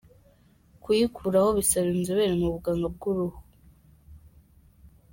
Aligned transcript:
Kuyikuraho 0.81 1.49
bisaba 1.57 1.87
inzobere 1.95 2.33
mu 2.41 2.47
buganga 2.53 2.87
bw’uruhu. 2.95 3.39